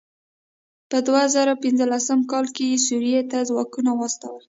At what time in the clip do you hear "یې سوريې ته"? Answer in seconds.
2.71-3.37